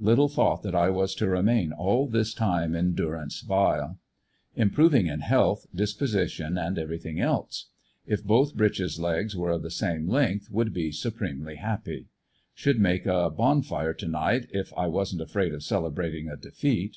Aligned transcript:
Little 0.00 0.26
thought 0.28 0.64
that 0.64 0.74
I 0.74 0.90
was 0.90 1.14
to 1.14 1.28
remain 1.28 1.70
all 1.70 2.08
this 2.08 2.34
time 2.34 2.74
in 2.74 2.96
durance 2.96 3.42
vile. 3.42 4.00
Improv 4.56 4.92
ing 4.92 5.06
in 5.06 5.20
health, 5.20 5.68
disposition 5.72 6.58
and 6.58 6.76
everything 6.76 7.20
else. 7.20 7.66
If 8.04 8.24
both 8.24 8.56
breeches 8.56 8.98
legs 8.98 9.36
were 9.36 9.52
of 9.52 9.62
the 9.62 9.70
same 9.70 10.08
length 10.08 10.48
should 10.52 10.74
be 10.74 10.90
supremely 10.90 11.54
happy. 11.54 12.08
Should 12.54 12.80
make 12.80 13.06
a 13.06 13.30
bon 13.30 13.62
fire 13.62 13.94
to 13.94 14.08
night 14.08 14.50
if 14.50 14.72
I 14.76 14.88
wasn't 14.88 15.22
afraid 15.22 15.54
of 15.54 15.62
celebrating 15.62 16.28
a 16.28 16.36
defeat. 16.36 16.96